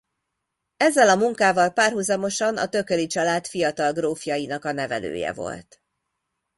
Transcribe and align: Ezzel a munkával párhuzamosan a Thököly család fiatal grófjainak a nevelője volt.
Ezzel 0.77 1.09
a 1.09 1.15
munkával 1.15 1.69
párhuzamosan 1.73 2.57
a 2.57 2.67
Thököly 2.69 3.05
család 3.07 3.47
fiatal 3.47 3.91
grófjainak 3.91 4.65
a 4.65 4.71
nevelője 4.71 5.33
volt. 5.33 5.81